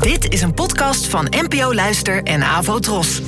Dit 0.00 0.32
is 0.32 0.42
een 0.42 0.54
podcast 0.54 1.06
van 1.06 1.26
NPO 1.30 1.74
Luister 1.74 2.22
en 2.22 2.42
Avo 2.42 2.78
Tros. 2.78 3.20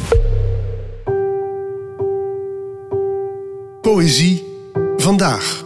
Poëzie 3.81 4.45
vandaag. 4.97 5.65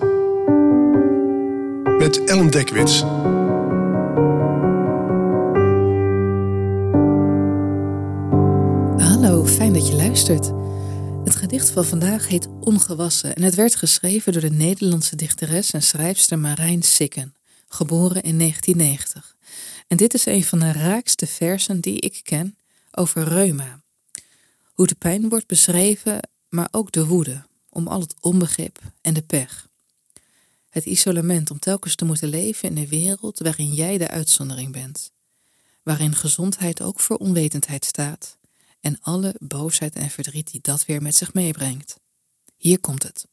Met 1.99 2.25
Ellen 2.25 2.51
Dekwits. 2.51 3.01
Hallo, 9.09 9.47
fijn 9.47 9.73
dat 9.73 9.89
je 9.89 9.95
luistert. 9.97 10.53
Het 11.25 11.37
gedicht 11.37 11.71
van 11.71 11.85
vandaag 11.85 12.29
heet 12.29 12.49
Ongewassen 12.61 13.35
en 13.35 13.43
het 13.43 13.55
werd 13.55 13.77
geschreven 13.77 14.33
door 14.33 14.43
de 14.43 14.51
Nederlandse 14.51 15.17
dichteres 15.17 15.71
en 15.71 15.83
schrijfster 15.83 16.39
Marijn 16.39 16.83
Sikken, 16.83 17.35
geboren 17.69 18.23
in 18.23 18.39
1990. 18.39 19.37
En 19.87 19.97
dit 19.97 20.15
is 20.15 20.27
een 20.27 20.45
van 20.45 20.59
de 20.59 20.73
raakste 20.73 21.27
versen 21.27 21.81
die 21.81 22.01
ik 22.01 22.21
ken 22.23 22.57
over 22.91 23.29
reuma. 23.29 23.83
Hoe 24.73 24.87
de 24.87 24.95
pijn 24.95 25.29
wordt 25.29 25.47
beschreven, 25.47 26.29
maar 26.49 26.69
ook 26.71 26.93
de 26.93 27.07
woede, 27.07 27.47
om 27.69 27.89
al 27.89 28.01
het 28.01 28.15
onbegrip 28.21 28.81
en 29.01 29.15
de 29.15 29.23
pech. 29.23 29.69
Het 30.71 30.85
isolement 30.85 31.51
om 31.51 31.59
telkens 31.59 31.95
te 31.95 32.05
moeten 32.05 32.29
leven 32.29 32.69
in 32.69 32.77
een 32.77 32.89
wereld 32.89 33.39
waarin 33.39 33.75
jij 33.75 33.99
de 33.99 34.09
uitzondering 34.09 34.73
bent. 34.73 35.13
Waarin 35.83 36.15
gezondheid 36.15 36.83
ook 36.83 37.01
voor 37.01 37.17
onwetendheid 37.17 37.85
staat 37.85 38.37
en 38.81 38.99
alle 39.01 39.35
boosheid 39.39 39.95
en 39.95 40.11
verdriet 40.11 40.51
die 40.51 40.61
dat 40.61 40.85
weer 40.85 41.03
met 41.03 41.17
zich 41.17 41.35
meebrengt. 41.35 42.01
Hier 42.57 42.81
komt 42.81 43.03
het. 43.03 43.27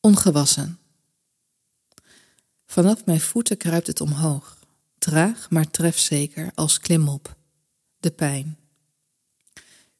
Ongewassen. 0.00 0.78
Vanaf 2.70 3.04
mijn 3.04 3.20
voeten 3.20 3.56
kruipt 3.56 3.86
het 3.86 4.00
omhoog, 4.00 4.58
traag 4.98 5.50
maar 5.50 5.70
trefzeker 5.70 6.52
als 6.54 6.78
klimop. 6.78 7.36
De 8.00 8.10
pijn. 8.10 8.58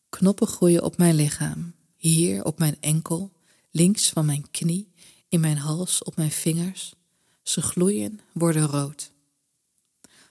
Knoppen 0.08 0.46
groeien 0.46 0.82
op 0.82 0.96
mijn 0.96 1.14
lichaam, 1.14 1.74
hier 1.96 2.44
op 2.44 2.58
mijn 2.58 2.76
enkel, 2.80 3.32
links 3.70 4.08
van 4.08 4.26
mijn 4.26 4.50
knie, 4.50 4.92
in 5.28 5.40
mijn 5.40 5.56
hals, 5.56 6.02
op 6.02 6.16
mijn 6.16 6.30
vingers. 6.30 6.94
Ze 7.42 7.62
gloeien, 7.62 8.20
worden 8.32 8.66
rood. 8.66 9.12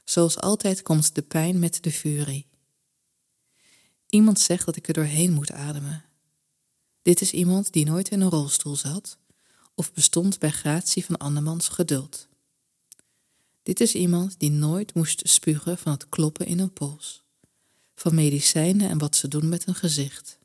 Zoals 0.04 0.40
altijd 0.40 0.82
komt 0.82 1.16
de 1.16 1.22
pijn 1.22 1.60
met 1.60 1.84
de 1.84 1.92
furie. 1.92 2.48
Iemand 4.10 4.40
zegt 4.40 4.66
dat 4.66 4.76
ik 4.76 4.88
er 4.88 4.94
doorheen 4.94 5.34
moet 5.34 5.52
ademen. 5.52 6.06
Dit 7.02 7.22
is 7.22 7.32
iemand 7.32 7.74
die 7.74 7.86
nooit 7.86 8.10
in 8.10 8.22
een 8.22 8.30
rolstoel 8.30 8.76
zat 8.76 9.18
of 9.78 9.94
bestond 9.94 10.40
bij 10.40 10.52
gratie 10.52 11.06
van 11.06 11.18
andermans 11.18 11.68
geduld. 11.68 12.28
Dit 13.68 13.80
is 13.80 13.96
iemand 13.96 14.40
die 14.40 14.52
nooit 14.52 14.94
moest 14.94 15.30
spugen 15.30 15.78
van 15.78 15.92
het 15.92 16.10
kloppen 16.10 16.46
in 16.46 16.60
een 16.60 16.74
pols, 16.74 17.24
van 17.96 18.16
medicijnen 18.16 18.90
en 18.90 18.98
wat 18.98 19.16
ze 19.16 19.28
doen 19.28 19.50
met 19.50 19.68
een 19.68 19.76
gezicht. 19.76 20.38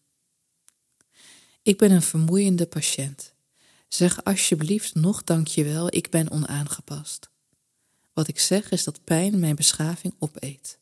Ik 1.63 1.79
ben 1.79 1.91
een 1.91 2.03
vermoeiende 2.03 2.67
patiënt. 2.67 3.33
Zeg 3.89 4.25
alsjeblieft 4.25 4.95
nog 4.95 5.25
dankjewel, 5.25 5.95
ik 5.95 6.11
ben 6.11 6.31
onaangepast. 6.31 7.31
Wat 8.13 8.29
ik 8.29 8.39
zeg 8.39 8.71
is 8.71 8.85
dat 8.85 9.05
pijn 9.05 9.39
mijn 9.39 9.57
beschaving 9.57 10.15
opeet. 10.19 10.79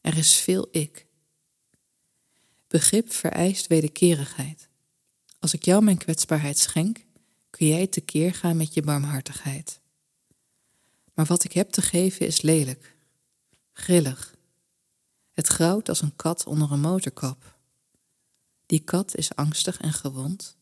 Er 0.00 0.16
is 0.16 0.34
veel 0.34 0.68
ik. 0.70 1.06
Begrip 2.68 3.12
vereist 3.12 3.66
wederkerigheid. 3.66 4.68
Als 5.38 5.54
ik 5.54 5.64
jou 5.64 5.82
mijn 5.82 5.98
kwetsbaarheid 5.98 6.58
schenk, 6.58 7.04
kun 7.50 7.66
jij 7.66 7.86
tekeer 7.86 8.34
gaan 8.34 8.56
met 8.56 8.74
je 8.74 8.82
barmhartigheid. 8.82 9.80
Maar 11.14 11.26
wat 11.26 11.44
ik 11.44 11.52
heb 11.52 11.70
te 11.70 11.82
geven 11.82 12.26
is 12.26 12.40
lelijk, 12.40 12.96
grillig. 13.72 14.34
Het 15.32 15.46
grauwt 15.46 15.88
als 15.88 16.02
een 16.02 16.16
kat 16.16 16.46
onder 16.46 16.72
een 16.72 16.80
motorkap. 16.80 17.58
Die 18.66 18.80
kat 18.80 19.16
is 19.16 19.34
angstig 19.34 19.80
en 19.80 19.92
gewond. 19.92 20.56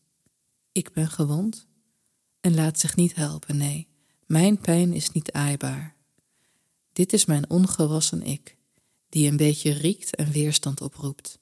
Ik 0.71 0.91
ben 0.91 1.09
gewond 1.09 1.67
en 2.41 2.55
laat 2.55 2.79
zich 2.79 2.95
niet 2.95 3.15
helpen, 3.15 3.57
nee. 3.57 3.87
Mijn 4.25 4.59
pijn 4.59 4.93
is 4.93 5.11
niet 5.11 5.31
aaibaar. 5.31 5.95
Dit 6.93 7.13
is 7.13 7.25
mijn 7.25 7.49
ongewassen 7.49 8.23
ik, 8.23 8.57
die 9.09 9.29
een 9.29 9.37
beetje 9.37 9.71
riekt 9.71 10.15
en 10.15 10.31
weerstand 10.31 10.81
oproept. 10.81 11.39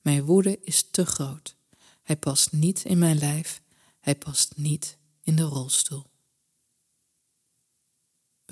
Mijn 0.00 0.24
woede 0.24 0.58
is 0.60 0.90
te 0.90 1.06
groot. 1.06 1.56
Hij 2.02 2.16
past 2.16 2.52
niet 2.52 2.84
in 2.84 2.98
mijn 2.98 3.18
lijf, 3.18 3.62
hij 4.00 4.14
past 4.14 4.56
niet 4.56 4.98
in 5.22 5.36
de 5.36 5.42
rolstoel. 5.42 6.06